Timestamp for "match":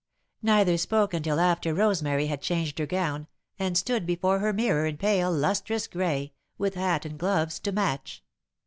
7.71-8.23